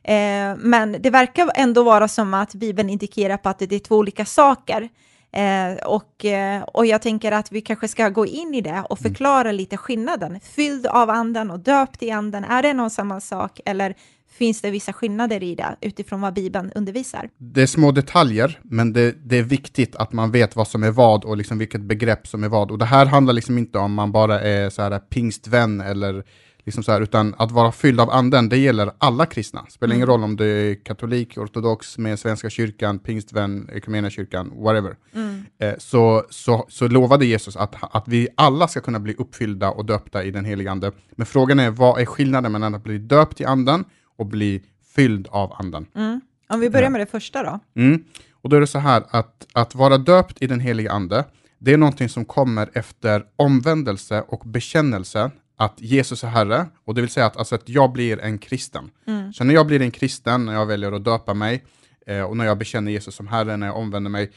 [0.03, 3.97] Eh, men det verkar ändå vara som att Bibeln indikerar på att det är två
[3.97, 4.88] olika saker.
[5.33, 9.01] Eh, och, eh, och jag tänker att vi kanske ska gå in i det och
[9.01, 9.12] mm.
[9.12, 10.40] förklara lite skillnaden.
[10.40, 13.61] Fylld av anden och döpt i anden, är det en och samma sak?
[13.64, 13.95] Eller
[14.38, 17.29] finns det vissa skillnader i det utifrån vad Bibeln undervisar.
[17.38, 20.90] Det är små detaljer, men det, det är viktigt att man vet vad som är
[20.90, 22.70] vad och liksom vilket begrepp som är vad.
[22.70, 26.25] Och det här handlar liksom inte om man bara är så här pingstvän eller
[26.66, 29.62] liksom så här, utan att vara fylld av anden, det gäller alla kristna.
[29.66, 29.96] Det spelar mm.
[29.96, 33.70] ingen roll om du är katolik, ortodox, med Svenska kyrkan, pingstvän,
[34.11, 34.96] kyrkan, whatever.
[35.14, 35.44] Mm.
[35.61, 39.85] Eh, så, så, så lovade Jesus att, att vi alla ska kunna bli uppfyllda och
[39.85, 40.92] döpta i den helige ande.
[41.11, 43.85] Men frågan är, vad är skillnaden mellan att bli döpt i anden
[44.16, 44.62] och bli
[44.94, 45.87] fylld av anden?
[45.94, 46.20] Mm.
[46.48, 47.61] Om vi börjar med det första då.
[47.83, 48.05] Mm.
[48.33, 51.24] Och då är det så här att, att vara döpt i den helige ande,
[51.59, 57.00] det är någonting som kommer efter omvändelse och bekännelse att Jesus är Herre, och det
[57.00, 58.90] vill säga att, alltså, att jag blir en kristen.
[59.07, 59.33] Mm.
[59.33, 61.64] Så när jag blir en kristen, när jag väljer att döpa mig,
[62.07, 64.33] eh, och när jag bekänner Jesus som Herre, när jag omvänder mig,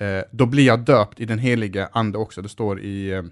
[0.00, 2.42] eh, då blir jag döpt i den helige Ande också.
[2.42, 3.22] Det står i eh,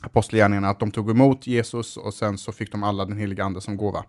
[0.00, 3.60] Apostlagärningarna att de tog emot Jesus och sen så fick de alla den helige Ande
[3.60, 4.04] som gåva.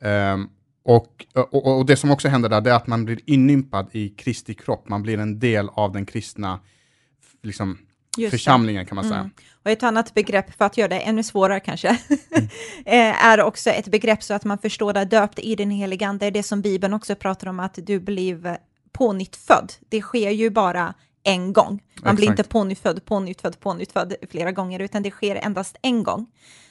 [0.00, 0.50] Um,
[0.88, 4.08] och, och, och, det som också händer där, det är att man blir inympad i
[4.08, 6.60] Kristi kropp, man blir en del av den kristna
[7.42, 7.78] liksom,
[8.16, 9.20] Just församlingen kan man säga.
[9.20, 9.30] Mm.
[9.64, 12.48] Och ett annat begrepp, för att göra det ännu svårare kanske, mm.
[12.84, 16.30] Eh, är också ett begrepp så att man förstår det döpt i den heliga ande,
[16.30, 18.58] det som Bibeln också pratar om, att du blir
[18.92, 19.72] pånyttfödd.
[19.88, 21.68] Det sker ju bara en gång.
[21.68, 22.16] Man Exakt.
[22.16, 26.26] blir inte pånyttfödd, pånyttfödd, pånyttfödd flera gånger, utan det sker endast en gång.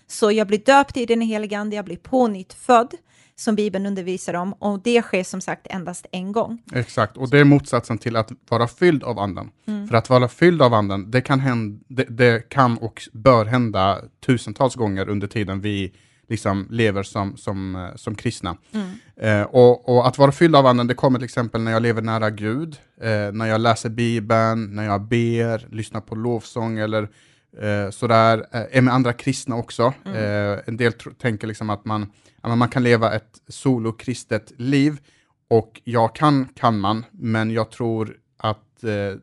[0.08, 2.93] Så jag blir döpt i den heliga ande, jag blir pånyttfödd
[3.39, 6.62] som Bibeln undervisar om och det sker som sagt endast en gång.
[6.73, 9.52] Exakt, och det är motsatsen till att vara fylld av anden.
[9.67, 9.88] Mm.
[9.88, 14.02] För att vara fylld av anden, det kan, hända, det, det, kan och bör hända
[14.26, 15.93] tusentals gånger under tiden vi
[16.30, 18.58] liksom lever som, som, eh, som kristna.
[18.71, 18.91] Mm.
[19.15, 22.02] Eh, och, och, att vara fylld av anden, det kommer till exempel när jag lever
[22.02, 27.10] nära Gud, eh, när jag läser Bibeln, när jag ber, lyssnar på lovsång eller
[27.62, 29.93] eh, sådär, eh, är med andra kristna också.
[30.05, 30.17] Mm.
[30.17, 34.99] Eh, en del tänker liksom att man, att man kan leva ett solokristet liv,
[35.49, 39.19] och ja, kan kan man, men jag tror att eh,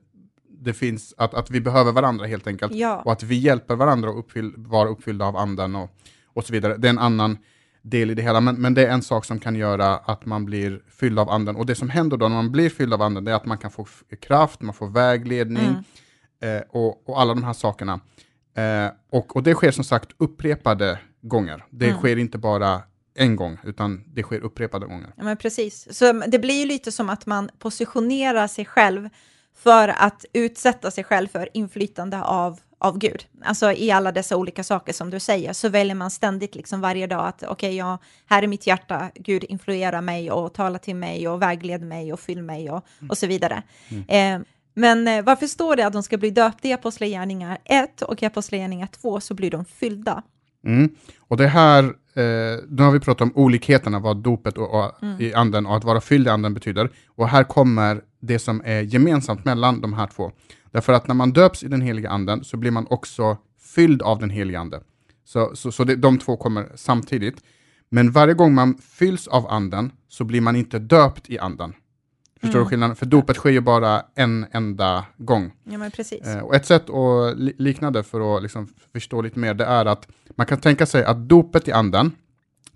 [0.48, 3.02] det finns, att, att vi behöver varandra helt enkelt, ja.
[3.04, 5.90] och att vi hjälper varandra att uppfyll, vara uppfyllda av anden och,
[6.26, 6.76] och så vidare.
[6.76, 7.38] Det är en annan
[7.82, 10.44] del i det hela, men, men det är en sak som kan göra att man
[10.44, 11.56] blir fylld av anden.
[11.56, 13.58] Och det som händer då när man blir fylld av anden, det är att man
[13.58, 13.87] kan få
[14.20, 15.84] kraft, man får vägledning mm.
[16.40, 18.00] Eh, och, och alla de här sakerna.
[18.54, 21.64] Eh, och, och det sker som sagt upprepade gånger.
[21.70, 21.98] Det mm.
[21.98, 22.82] sker inte bara
[23.14, 25.12] en gång, utan det sker upprepade gånger.
[25.16, 25.98] Ja, men precis.
[25.98, 29.08] Så det blir ju lite som att man positionerar sig själv
[29.56, 33.26] för att utsätta sig själv för inflytande av, av Gud.
[33.44, 37.06] Alltså i alla dessa olika saker som du säger, så väljer man ständigt liksom varje
[37.06, 40.96] dag att okej, okay, ja, här är mitt hjärta, Gud influerar mig och talar till
[40.96, 43.10] mig och vägleder mig och fyll mig och, mm.
[43.10, 43.62] och så vidare.
[43.88, 44.42] Mm.
[44.42, 48.22] Eh, men eh, varför står det att de ska bli döpta i Apostlagärningar 1 och
[48.22, 50.22] i Apostlagärningar 2 så blir de fyllda?
[50.66, 50.94] Mm.
[51.18, 55.20] Och det här, eh, nu har vi pratat om olikheterna, vad dopet och, och mm.
[55.20, 56.90] i anden och att vara fylld i anden betyder.
[57.08, 60.32] Och här kommer det som är gemensamt mellan de här två.
[60.70, 63.37] Därför att när man döps i den heliga anden så blir man också
[63.74, 64.80] fylld av den heliga ande.
[65.24, 67.42] Så, så, så det, de två kommer samtidigt.
[67.88, 71.72] Men varje gång man fylls av anden så blir man inte döpt i anden.
[72.44, 72.64] Förstår mm.
[72.64, 72.96] du skillnaden?
[72.96, 75.52] För dopet sker ju bara en enda gång.
[75.64, 76.26] Ja, men precis.
[76.26, 79.87] Eh, och ett sätt att likna det för att liksom förstå lite mer, det är
[79.87, 82.12] att man kan tänka sig att dopet i anden,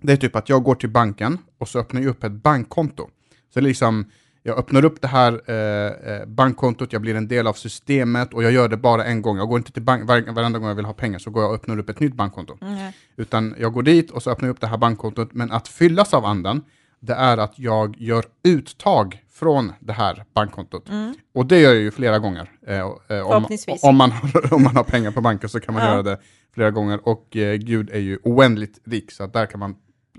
[0.01, 3.09] det är typ att jag går till banken och så öppnar jag upp ett bankkonto.
[3.53, 4.05] Så liksom,
[4.43, 8.43] jag öppnar upp det här eh, eh, bankkontot, jag blir en del av systemet och
[8.43, 9.37] jag gör det bara en gång.
[9.37, 11.49] Jag går inte till bank, var, varenda gång jag vill ha pengar så går jag
[11.49, 12.57] och öppnar upp ett nytt bankkonto.
[12.61, 12.91] Mm.
[13.15, 16.13] Utan jag går dit och så öppnar jag upp det här bankkontot, men att fyllas
[16.13, 16.63] av anden,
[16.99, 20.89] det är att jag gör uttag från det här bankkontot.
[20.89, 21.13] Mm.
[21.33, 22.51] Och det gör jag ju flera gånger.
[22.67, 23.47] Eh, eh om,
[23.81, 25.91] om, man har, om man har pengar på banken så kan man ja.
[25.91, 26.19] göra det
[26.53, 27.07] flera gånger.
[27.07, 29.75] Och eh, Gud är ju oändligt rik, så att där kan man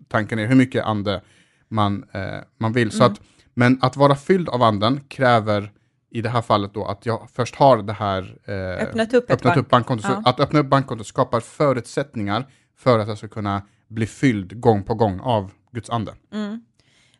[0.08, 1.22] tanka ner hur mycket ande
[1.68, 2.22] man, eh,
[2.58, 2.88] man vill.
[2.88, 2.90] Mm.
[2.90, 3.20] Så att,
[3.54, 5.72] men att vara fylld av anden kräver
[6.10, 9.56] i det här fallet då att jag först har det här eh, öppnat upp, öppnat
[9.56, 10.08] upp bankkonto.
[10.08, 10.22] Ja.
[10.24, 14.94] att öppna upp bankkonto skapar förutsättningar för att jag ska kunna bli fylld gång på
[14.94, 16.14] gång av Guds ande.
[16.32, 16.60] Mm.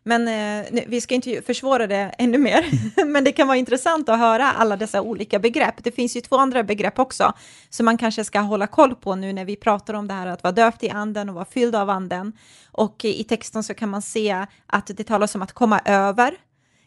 [0.03, 2.65] Men eh, vi ska inte försvåra det ännu mer,
[3.05, 5.75] men det kan vara intressant att höra alla dessa olika begrepp.
[5.83, 7.33] Det finns ju två andra begrepp också,
[7.69, 10.43] som man kanske ska hålla koll på nu när vi pratar om det här att
[10.43, 12.33] vara döpt i anden och vara fylld av anden.
[12.71, 16.37] Och i texten så kan man se att det talas om att komma över,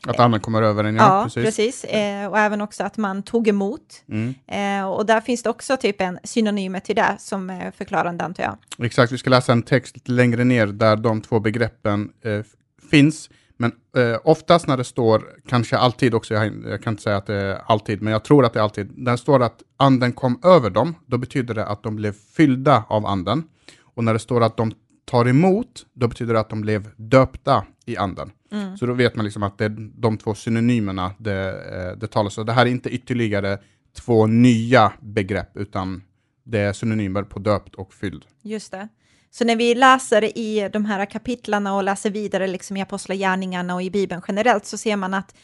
[0.06, 1.02] att anden kommer över en, ja.
[1.02, 1.44] ja precis.
[1.44, 1.84] precis.
[1.84, 4.02] Eh, och även också att man tog emot.
[4.08, 4.34] Mm.
[4.46, 8.42] Eh, och där finns det också typ en synonym till det som är förklarande antar
[8.42, 8.86] jag.
[8.86, 12.40] Exakt, vi ska läsa en text lite längre ner där de två begreppen eh,
[12.96, 17.16] finns, men eh, oftast när det står, kanske alltid också, jag, jag, kan inte säga
[17.16, 19.62] att det är alltid, men jag tror att det är alltid, när det står att
[19.76, 23.44] anden kom över dem, då betyder det att de blev fyllda av anden.
[23.80, 24.72] Och när det står att de
[25.04, 28.30] tar emot, då betyder det att de blev döpta i anden.
[28.52, 28.76] Mm.
[28.76, 32.38] Så då vet man liksom att det är de två synonymerna det, eh, det talas
[32.38, 32.46] om.
[32.46, 33.58] Det här är inte ytterligare
[33.96, 36.02] två nya begrepp, utan
[36.44, 38.24] det är synonymer på döpt och fylld.
[38.42, 38.88] Just det.
[39.38, 43.82] Så när vi läser i de här kapitlarna och läser vidare liksom i Apostlagärningarna och
[43.82, 45.34] i Bibeln generellt så ser man att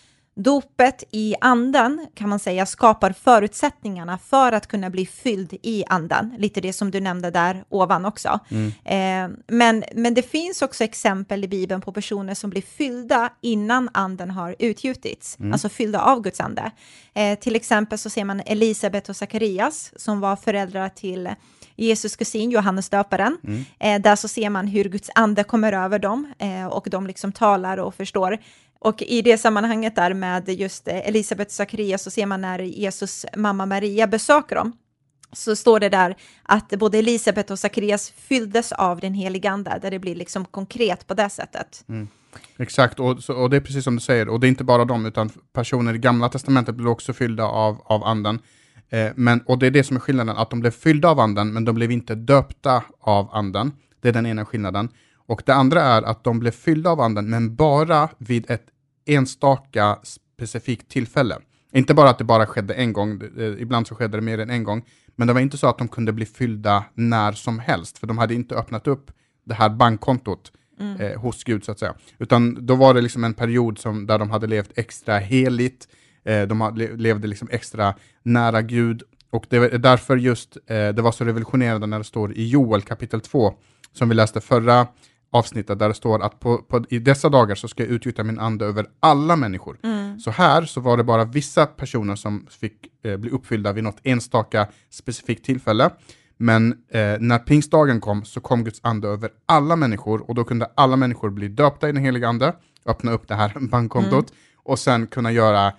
[0.43, 6.35] Dopet i anden kan man säga skapar förutsättningarna för att kunna bli fylld i anden.
[6.39, 8.41] Lite det som du nämnde där ovan också.
[8.49, 8.73] Mm.
[8.85, 13.91] Eh, men, men det finns också exempel i Bibeln på personer som blir fyllda innan
[13.93, 15.53] anden har utgjutits, mm.
[15.53, 16.71] alltså fyllda av Guds ande.
[17.15, 21.29] Eh, till exempel så ser man Elisabet och Sakarias som var föräldrar till
[21.77, 23.39] Jesus kusin Johannes döparen.
[23.45, 23.65] Mm.
[23.79, 27.33] Eh, där så ser man hur Guds ande kommer över dem eh, och de liksom
[27.33, 28.39] talar och förstår.
[28.81, 32.59] Och i det sammanhanget där med just eh, Elisabet och Sakarias så ser man när
[32.59, 34.73] Jesus mamma Maria besöker dem
[35.33, 39.91] så står det där att både Elisabet och Sakarias fylldes av den heliga ande, där
[39.91, 41.85] det blir liksom konkret på det sättet.
[41.89, 42.09] Mm.
[42.59, 44.85] Exakt, och, så, och, det är precis som du säger, och det är inte bara
[44.85, 48.39] de, utan personer i gamla testamentet blev också fyllda av, av anden.
[48.91, 51.53] Eh, men, och det är det som är skillnaden, att de blev fyllda av anden,
[51.53, 53.73] men de blev inte döpta av anden.
[54.01, 54.89] Det är den ena skillnaden.
[55.31, 58.67] Och det andra är att de blev fyllda av anden, men bara vid ett
[59.07, 61.39] enstaka specifikt tillfälle.
[61.73, 63.23] Inte bara att det bara skedde en gång,
[63.59, 64.85] ibland så skedde det mer än en gång,
[65.17, 68.19] men det var inte så att de kunde bli fyllda när som helst, för de
[68.19, 69.11] hade inte öppnat upp
[69.45, 71.01] det här bankkontot mm.
[71.01, 71.95] eh, hos Gud, så att säga.
[72.19, 75.89] Utan då var det liksom en period som, där de hade levt extra heligt,
[76.25, 81.13] eh, de levde liksom extra nära Gud, och det är därför just eh, det var
[81.13, 83.55] så revolutionerande när det står i Joel kapitel 2,
[83.93, 84.87] som vi läste förra
[85.31, 88.39] avsnittet där det står att på, på, i dessa dagar så ska jag utgjuta min
[88.39, 89.79] ande över alla människor.
[89.83, 90.21] Mm.
[90.21, 93.99] Så här så var det bara vissa personer som fick eh, bli uppfyllda vid något
[94.03, 95.91] enstaka specifikt tillfälle.
[96.37, 100.71] Men eh, när pingstdagen kom så kom Guds ande över alla människor och då kunde
[100.75, 102.55] alla människor bli döpta i den heliga ande,
[102.87, 104.41] öppna upp det här bankkontot mm.
[104.57, 105.73] och sen kunna göra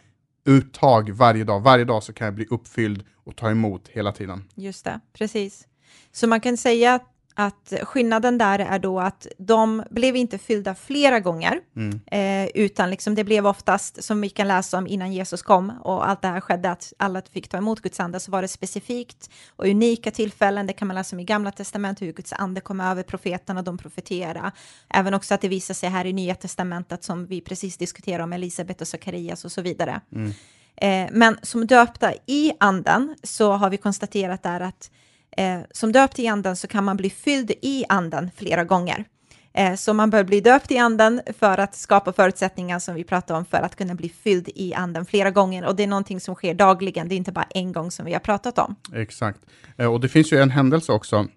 [0.45, 1.61] uttag varje dag.
[1.61, 4.43] Varje dag så kan jag bli uppfylld och ta emot hela tiden.
[4.55, 5.67] Just det, precis.
[6.11, 10.75] Så man kan säga att att skillnaden där är då att de blev inte fyllda
[10.75, 11.99] flera gånger, mm.
[12.11, 16.09] eh, utan liksom det blev oftast, som vi kan läsa om innan Jesus kom och
[16.09, 19.29] allt det här skedde, att alla fick ta emot Guds ande, så var det specifikt
[19.55, 22.79] och unika tillfällen, det kan man läsa om i Gamla Testamentet, hur Guds ande kom
[22.79, 24.51] över profeterna, de profetera.
[24.89, 28.33] Även också att det visar sig här i Nya Testamentet, som vi precis diskuterade om
[28.33, 30.01] Elisabet och Sakarias och så vidare.
[30.15, 30.31] Mm.
[30.75, 34.91] Eh, men som döpta i anden så har vi konstaterat där att
[35.37, 39.05] Eh, som döpt i anden så kan man bli fylld i anden flera gånger.
[39.53, 43.37] Eh, så man bör bli döpt i anden för att skapa förutsättningar som vi pratade
[43.37, 45.65] om för att kunna bli fylld i anden flera gånger.
[45.65, 48.13] Och det är någonting som sker dagligen, det är inte bara en gång som vi
[48.13, 48.75] har pratat om.
[48.93, 49.39] Exakt.
[49.77, 51.27] Eh, och det finns ju en händelse också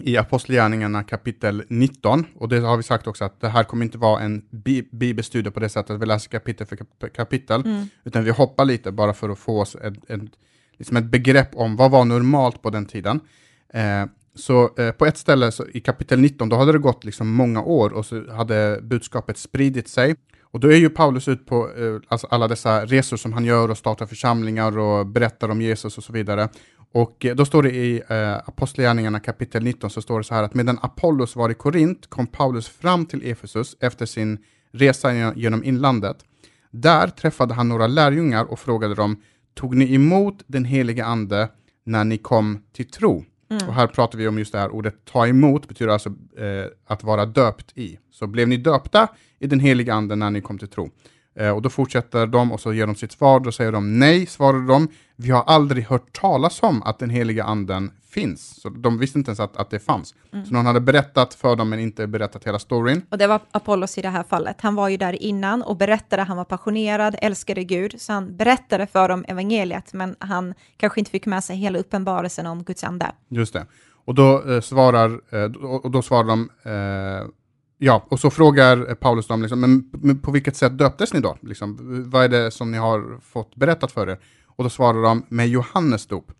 [0.00, 3.98] i Apostlagärningarna kapitel 19, och det har vi sagt också att det här kommer inte
[3.98, 7.86] vara en bi bibelstudie på det sättet att vi läser kapitel för kap kapitel, mm.
[8.04, 10.20] utan vi hoppar lite bara för att få oss ett, ett
[10.78, 13.20] liksom ett begrepp om vad var normalt på den tiden.
[13.74, 17.28] Eh, så eh, på ett ställe så, i kapitel 19, då hade det gått liksom
[17.28, 20.16] många år och så hade budskapet spridit sig.
[20.42, 23.70] Och då är ju Paulus ut på eh, alltså alla dessa resor som han gör
[23.70, 26.48] och startar församlingar och berättar om Jesus och så vidare.
[26.92, 30.42] Och eh, då står det i eh, Apostlagärningarna kapitel 19 så står det så här
[30.42, 34.38] att medan Apollos var i Korint kom Paulus fram till Efesus efter sin
[34.72, 36.16] resa genom inlandet.
[36.70, 39.22] Där träffade han några lärjungar och frågade dem
[39.54, 41.48] tog ni emot den heliga ande
[41.84, 43.24] när ni kom till tro?
[43.50, 43.68] Mm.
[43.68, 47.04] Och här pratar vi om just det här ordet ta emot, betyder alltså eh, att
[47.04, 47.98] vara döpt i.
[48.10, 50.90] Så blev ni döpta i den heliga ande när ni kom till tro?
[51.36, 54.26] Eh, och då fortsätter de och så ger de sitt svar, då säger de nej,
[54.26, 54.88] svarade de.
[55.16, 58.60] Vi har aldrig hört talas om att den heliga anden finns.
[58.62, 60.14] Så de visste inte ens att, att det fanns.
[60.32, 60.46] Mm.
[60.46, 63.02] Så någon hade berättat för dem men inte berättat hela storyn.
[63.10, 64.60] Och det var Apollos i det här fallet.
[64.60, 68.86] Han var ju där innan och berättade, han var passionerad, älskade Gud, så han berättade
[68.86, 73.12] för dem evangeliet, men han kanske inte fick med sig hela uppenbarelsen om Guds ande.
[73.28, 73.66] Just det.
[74.04, 77.28] Och då eh, svarar, eh, och då svarar de, eh,
[77.84, 81.36] ja, och så frågar Paulus dem, liksom, men, men, på vilket sätt döptes ni då?
[81.40, 81.78] Liksom,
[82.10, 84.18] vad är det som ni har fått berättat för er?
[84.46, 86.32] Och då svarar de med Johannes dop.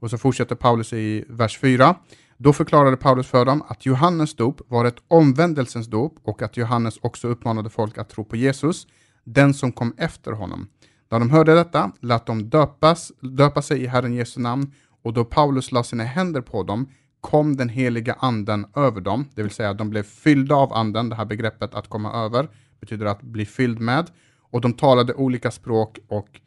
[0.00, 1.94] Och så fortsätter Paulus i vers 4.
[2.36, 6.98] Då förklarade Paulus för dem att Johannes dop var ett omvändelsens dop och att Johannes
[7.00, 8.86] också uppmanade folk att tro på Jesus,
[9.24, 10.68] den som kom efter honom.
[11.10, 15.24] När de hörde detta lät de döpas, döpa sig i Herren Jesu namn och då
[15.24, 16.88] Paulus la sina händer på dem
[17.24, 21.16] kom den heliga anden över dem, det vill säga de blev fyllda av anden, det
[21.16, 22.48] här begreppet att komma över
[22.80, 24.10] betyder att bli fylld med,
[24.50, 26.40] och de talade olika språk och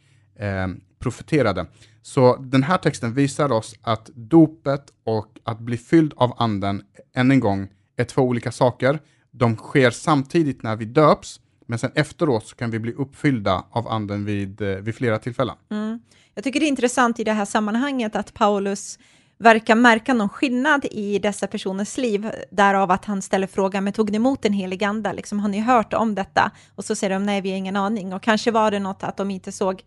[0.43, 0.67] eh,
[0.99, 1.65] profeterade.
[2.01, 6.81] Så den här texten visar oss att dopet och att bli fylld av anden,
[7.13, 8.99] än en gång, är två olika saker.
[9.31, 13.87] De sker samtidigt när vi döps, men sen efteråt så kan vi bli uppfyllda av
[13.87, 15.55] anden vid, eh, vid flera tillfällen.
[15.69, 15.99] Mm.
[16.33, 18.99] Jag tycker det är intressant i det här sammanhanget att Paulus
[19.39, 24.11] verkar märka någon skillnad i dessa personers liv, därav att han ställer frågan, men tog
[24.11, 25.13] ni emot en helig ande?
[25.13, 26.51] Liksom, har ni hört om detta?
[26.75, 28.13] Och så säger de, nej, vi har ingen aning.
[28.13, 29.81] Och kanske var det något att de inte såg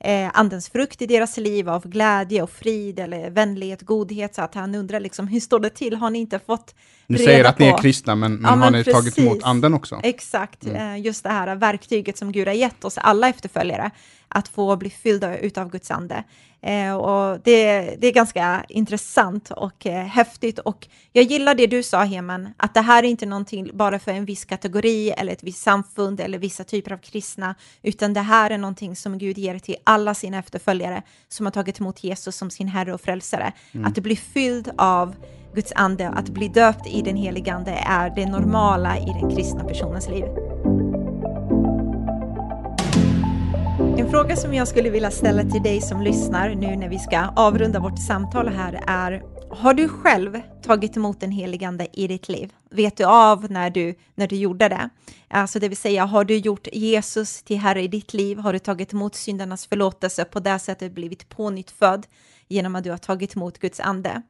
[0.00, 4.54] eh, andens frukt i deras liv av glädje och frid eller vänlighet, godhet, så att
[4.54, 5.94] han undrar liksom, hur står det till?
[5.96, 6.74] Har ni inte fått
[7.06, 9.18] Ni reda säger att ni är på- kristna, men, men Ja, har men ni tagit
[9.18, 9.44] emot precis.
[9.44, 10.00] anden också?
[10.02, 10.76] Exakt, Mm.
[10.94, 13.90] eh, just det här verktyget som Gud har gett oss alla efterföljare,
[14.34, 16.24] att få bli fyllda utav Guds ande.
[16.62, 21.82] Eh, och det, det är ganska intressant och eh, häftigt och jag gillar det du
[21.82, 25.42] sa Heman, att det här är inte någonting bara för en viss kategori eller ett
[25.42, 29.58] visst samfund eller vissa typer av kristna, utan det här är någonting som Gud ger
[29.58, 33.52] till alla sina efterföljare som har tagit emot Jesus som sin Herre och Frälsare.
[33.84, 35.14] Att bli fylld av
[35.54, 39.64] Guds ande, att bli döpt i den helige ande är det normala i den kristna
[39.64, 40.24] personens liv.
[43.98, 47.18] En fråga som jag skulle vilja ställa till dig som lyssnar nu när vi ska
[47.36, 52.52] avrunda vårt samtal här är har du själv tagit emot den heligande i ditt liv?
[52.70, 54.88] Vet du av när du, när du gjorde det?
[55.28, 58.38] Alltså det vill säga, har du gjort Jesus till Herre i ditt liv?
[58.38, 62.06] Har du tagit emot syndarnas förlåtelse på det sättet blivit pånyttfödd
[62.48, 64.22] genom att du har tagit emot Guds ande?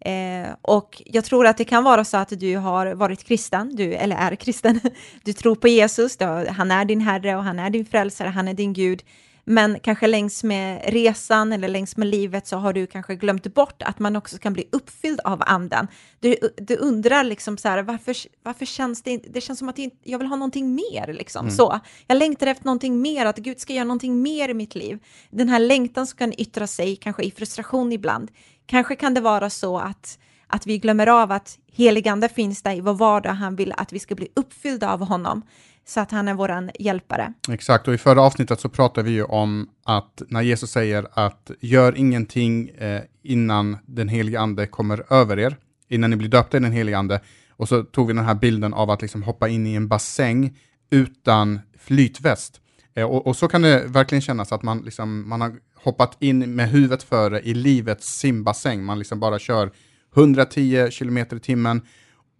[0.00, 3.94] Eh, och jag tror att det kan vara så att du har varit kristen, du,
[3.94, 4.80] eller är kristen,
[5.24, 8.48] du tror på Jesus, har- han är din Herre och han är din frälsare, han
[8.48, 9.02] är din Gud.
[9.50, 13.82] Men kanske längs med resan eller längs med livet så har du kanske glömt bort
[13.82, 15.88] att man också kan bli uppfylld av anden.
[16.20, 19.78] Du, du undrar liksom så här, varför, varför känns det inte, det känns som att
[20.04, 21.80] jag vill ha någonting mer liksom så.
[22.06, 24.98] Jag längtar efter någonting mer, att Gud ska göra någonting mer i mitt liv.
[25.30, 28.30] Den här längtan som kan yttra sig kanske i frustration ibland.
[28.68, 32.80] Kanske kan det vara så att, att vi glömmer av att heligande finns där i
[32.80, 33.30] vår vardag.
[33.30, 35.42] Han vill att vi ska bli uppfyllda av honom
[35.86, 37.32] så att han är vår hjälpare.
[37.48, 41.50] Exakt, och i förra avsnittet så pratade vi ju om att när Jesus säger att
[41.60, 45.56] gör ingenting eh, innan den helige ande kommer över er,
[45.88, 48.74] innan ni blir döpta i den helige ande, och så tog vi den här bilden
[48.74, 50.56] av att liksom hoppa in i en bassäng
[50.90, 52.60] utan flytväst.
[52.94, 55.52] Eh, och, och så kan det verkligen kännas att man, liksom, man har
[55.88, 59.70] hoppat in med huvudet före i livets simbassäng, man liksom bara kör
[60.16, 61.82] 110 kilometer i timmen,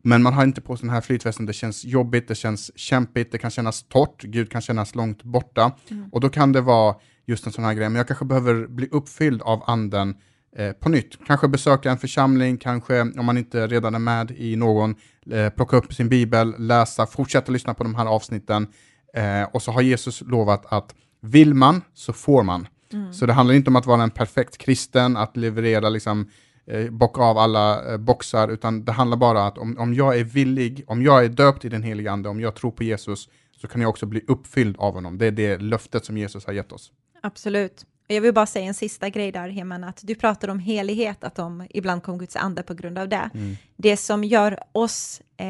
[0.03, 3.33] men man har inte på sig den här flytvästen, det känns jobbigt, det känns kämpigt,
[3.33, 5.73] det kan kännas torrt, Gud kan kännas långt borta.
[6.13, 6.95] Och då kan det vara
[7.27, 10.15] just en sån här grej, men jag kanske behöver bli uppfylld av anden
[10.57, 11.27] eh, på nytt.
[11.27, 14.95] Kanske besöka en församling, kanske om man inte redan är med i någon,
[15.31, 18.67] eh, plocka upp sin bibel, läsa, fortsätta lyssna på de här avsnitten.
[19.15, 22.67] Eh, och så har Jesus lovat att vill man så får man.
[23.13, 26.31] Så det handlar inte om att vara en perfekt kristen, att leverera liksom
[26.67, 30.25] eh, bocka av alla eh, boxar, utan det handlar bara att om, om jag är
[30.25, 33.29] villig, om jag är döpt i den helige ande, om jag tror på Jesus,
[33.61, 35.19] så kan jag också bli uppfylld av honom.
[35.19, 36.93] Det är det löftet som Jesus har gett oss.
[37.23, 37.87] Absolut.
[38.07, 41.35] Jag vill bara säga en sista grej där, Heman, att du pratar om helighet, att
[41.35, 43.31] de ibland kom Guds ande på grund av det.
[43.77, 45.47] Det som gör oss eh,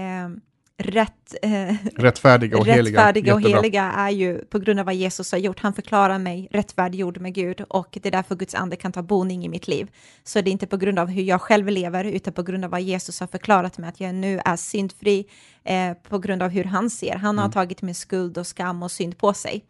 [0.79, 2.99] rätt, eh, Rättfärdiga och heliga.
[3.01, 3.61] rättfärdiga och Jättebra.
[3.63, 5.61] heliga är ju på grund av vad Jesus har gjort.
[5.61, 9.45] Han förklarar mig rättfärdiggjord med Gud och det är därför Guds ande kan ta boning
[9.45, 9.91] i mitt liv.
[10.25, 12.71] Så det är inte på grund av hur jag själv lever, utan på grund av
[12.71, 15.27] vad Jesus har förklarat mig, att jag nu är syndfri
[15.65, 17.17] eh, på grund av hur han ser.
[17.17, 19.65] Han har tagit min skuld och skam och synd på sig.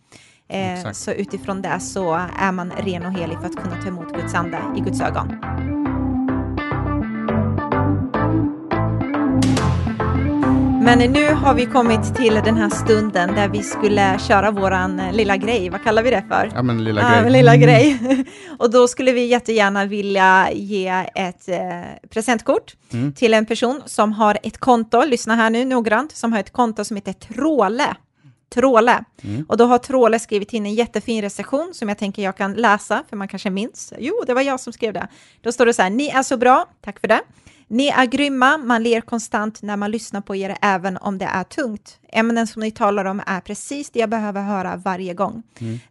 [0.48, 4.14] Eh, så utifrån det så är man ren och helig för att kunna ta emot
[4.14, 5.28] Guds ande i Guds ögon.
[10.88, 15.12] Men nu har vi kommit till den här stunden där vi skulle köra våran eh,
[15.12, 15.70] lilla grej.
[15.70, 16.50] Vad kallar vi det för?
[16.54, 17.22] Ja, men lilla Ja, grej.
[17.22, 17.98] men lilla grej.
[18.58, 21.58] och då skulle vi jättegärna vilja ge ett eh,
[22.10, 23.12] presentkort Mm.
[23.12, 26.84] till en person som har ett konto, lyssna här nu noggrant, som har ett konto
[26.84, 27.96] som heter Tråle.
[28.54, 29.04] Tråle.
[29.24, 29.44] Mm.
[29.48, 33.04] Och då har Tråle skrivit in en jättefin recension som jag tänker jag kan läsa,
[33.08, 33.92] för man kanske minns.
[33.98, 35.08] Jo, det var jag som skrev det.
[35.40, 37.20] Då står det så här, ni är så bra, tack för det.
[37.70, 41.44] Ni är grymma, man ler konstant när man lyssnar på er även om det är
[41.44, 41.98] tungt.
[42.12, 45.42] Ämnen som ni talar om är precis det jag behöver höra varje gång.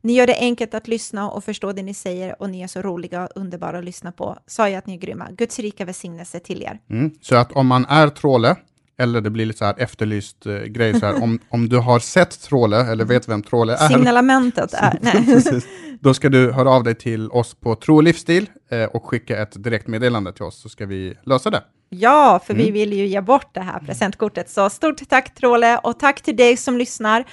[0.01, 2.82] Ni gör det enkelt att lyssna och förstå det ni säger och ni är så
[2.82, 4.38] roliga och underbara att lyssna på.
[4.47, 5.28] Sa jag att ni är grymma.
[5.32, 6.80] Guds rika välsignelse till er.
[6.89, 7.12] Mm.
[7.22, 8.56] Så att om man är tråle,
[8.99, 11.99] eller det blir lite så här efterlyst eh, grej, så här, om, om du har
[11.99, 14.99] sett tråle, eller vet vem tråle är, Signalementet är...
[15.01, 15.62] Nej.
[15.99, 19.41] Då ska du höra av dig till oss på Tro och livsstil eh, och skicka
[19.41, 21.64] ett direktmeddelande till oss så ska vi lösa det.
[21.90, 22.74] Ja, för vi Mm.
[22.74, 24.50] vill ju ge bort det här presentkortet.
[24.50, 27.24] Så stort tack Tråle och tack till dig som lyssnar.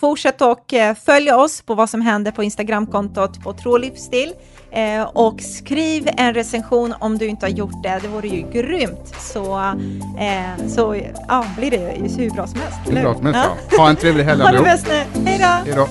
[0.00, 4.32] Fortsätt och eh, följa oss på vad som händer på Instagramkontot på Tro och livsstil.
[4.72, 7.98] Eh, och skriv en recension om du inte har gjort det.
[8.02, 9.14] Det vore ju grymt.
[9.20, 9.56] Så,
[10.18, 10.96] eh, så
[11.28, 12.78] ja, blir det ju hur bra som helst.
[12.86, 13.40] Hur bra som helst,
[13.70, 13.76] ja.
[13.78, 14.66] Ha en trevlig helg Ha det allihop.
[14.66, 15.22] bäst nu.
[15.30, 15.88] Hej då.